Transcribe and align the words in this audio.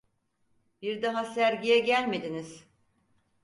Bir 0.81 1.01
daha 1.01 1.25
sergiye 1.25 1.79
gelmediniz! 1.79 2.67